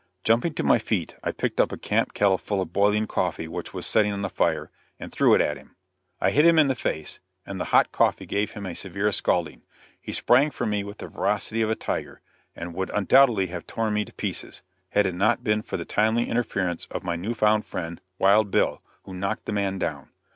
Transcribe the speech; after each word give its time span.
Jumping 0.23 0.51
to 0.55 0.63
my 0.63 0.79
feet 0.79 1.13
I 1.23 1.31
picked 1.31 1.61
up 1.61 1.71
a 1.71 1.77
camp 1.77 2.15
kettle 2.15 2.39
full 2.39 2.59
of 2.59 2.73
boiling 2.73 3.05
coffee 3.05 3.47
which 3.47 3.71
was 3.71 3.85
setting 3.85 4.11
on 4.11 4.23
the 4.23 4.29
fire, 4.31 4.71
and 4.99 5.11
threw 5.11 5.35
it 5.35 5.41
at 5.41 5.57
him. 5.57 5.75
I 6.19 6.31
hit 6.31 6.43
him 6.43 6.57
in 6.57 6.69
the 6.69 6.73
face, 6.73 7.19
and 7.45 7.59
the 7.59 7.65
hot 7.65 7.91
coffee 7.91 8.25
gave 8.25 8.53
him 8.53 8.65
a 8.65 8.73
severe 8.73 9.11
scalding. 9.11 9.61
He 10.01 10.11
sprang 10.11 10.49
for 10.49 10.65
me 10.65 10.83
with 10.83 10.97
the 10.97 11.07
ferocity 11.11 11.61
of 11.61 11.69
a 11.69 11.75
tiger, 11.75 12.21
and 12.55 12.73
would 12.73 12.89
undoubtedly 12.95 13.45
have 13.53 13.67
torn 13.67 13.93
me 13.93 14.03
to 14.05 14.13
pieces, 14.13 14.63
had 14.89 15.05
it 15.05 15.13
not 15.13 15.43
been 15.43 15.61
for 15.61 15.77
the 15.77 15.85
timely 15.85 16.27
interference 16.27 16.87
of 16.89 17.03
my 17.03 17.15
new 17.15 17.35
found 17.35 17.67
friend, 17.67 18.01
Wild 18.17 18.49
Bill, 18.49 18.81
who 19.03 19.13
knocked 19.13 19.45
the 19.45 19.53
man 19.53 19.77
down. 19.77 20.09